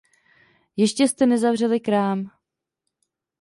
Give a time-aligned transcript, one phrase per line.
[0.75, 2.31] Ještě jste nezavřeli krám.